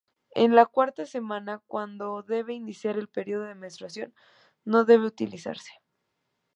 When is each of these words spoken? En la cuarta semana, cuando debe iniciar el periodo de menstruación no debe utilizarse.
En 0.33 0.55
la 0.55 0.65
cuarta 0.65 1.05
semana, 1.05 1.61
cuando 1.67 2.23
debe 2.23 2.55
iniciar 2.55 2.97
el 2.97 3.07
periodo 3.07 3.43
de 3.43 3.53
menstruación 3.53 4.15
no 4.65 4.83
debe 4.83 5.05
utilizarse. 5.05 5.73